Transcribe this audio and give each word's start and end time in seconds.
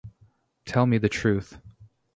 Tell 0.65 0.87
me 0.87 0.97
the 0.97 1.09
truth. 1.09 1.59